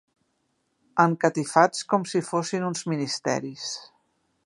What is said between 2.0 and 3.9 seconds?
si fossin uns ministeris